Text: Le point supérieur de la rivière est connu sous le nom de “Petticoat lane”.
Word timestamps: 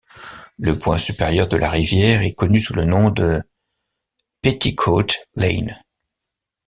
Le 0.57 0.73
point 0.79 0.97
supérieur 0.97 1.47
de 1.47 1.57
la 1.57 1.69
rivière 1.69 2.23
est 2.23 2.33
connu 2.33 2.59
sous 2.59 2.73
le 2.73 2.85
nom 2.85 3.11
de 3.11 3.39
“Petticoat 4.41 5.05
lane”. 5.35 5.79